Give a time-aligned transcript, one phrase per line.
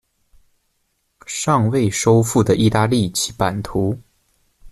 [1.27, 3.99] 尚未收复的意大利其版图。